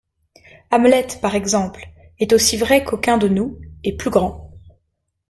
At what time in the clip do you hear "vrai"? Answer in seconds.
2.57-2.83